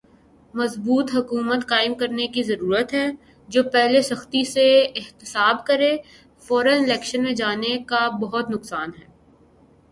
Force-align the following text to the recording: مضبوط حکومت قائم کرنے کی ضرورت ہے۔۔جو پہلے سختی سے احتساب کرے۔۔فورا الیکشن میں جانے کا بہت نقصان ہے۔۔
مضبوط 0.53 1.11
حکومت 1.15 1.67
قائم 1.67 1.93
کرنے 1.95 2.25
کی 2.27 2.43
ضرورت 2.43 2.93
ہے۔۔جو 2.93 3.63
پہلے 3.73 4.01
سختی 4.01 4.43
سے 4.45 4.65
احتساب 4.95 5.65
کرے۔۔فورا 5.65 6.73
الیکشن 6.75 7.23
میں 7.23 7.33
جانے 7.35 7.77
کا 7.87 8.07
بہت 8.21 8.49
نقصان 8.49 8.89
ہے۔۔ 8.99 9.05